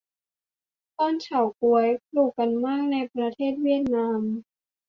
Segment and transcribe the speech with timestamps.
[0.97, 4.21] ต้นเฉาก๊วย ปลูกกันมากในประเทศเวียดนาม